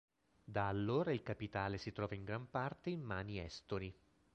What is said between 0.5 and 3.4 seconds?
allora il capitale si trova in gran parte in mani